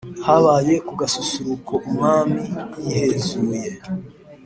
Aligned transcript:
habaye 0.25 0.73
kugasusuruko 0.87 1.73
umwami 1.87 2.41
yihezuye 2.83 3.61